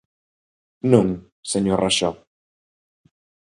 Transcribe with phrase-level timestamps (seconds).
[0.91, 1.07] Non,
[1.51, 2.11] señor Raxó.